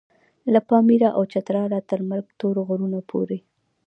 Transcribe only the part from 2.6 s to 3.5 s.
غرونو پورې.